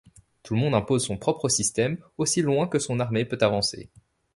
[0.41, 3.91] Tout le monde impose son propre système aussi loin que son armée peut avancer.